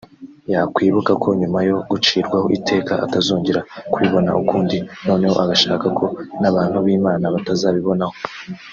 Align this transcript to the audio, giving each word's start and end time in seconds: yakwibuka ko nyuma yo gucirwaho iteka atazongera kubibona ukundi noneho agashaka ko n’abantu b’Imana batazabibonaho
yakwibuka 0.53 1.11
ko 1.23 1.27
nyuma 1.39 1.59
yo 1.67 1.75
gucirwaho 1.91 2.47
iteka 2.57 2.93
atazongera 3.05 3.59
kubibona 3.91 4.31
ukundi 4.41 4.77
noneho 5.07 5.35
agashaka 5.45 5.85
ko 5.97 6.05
n’abantu 6.41 6.77
b’Imana 6.85 7.25
batazabibonaho 7.35 8.15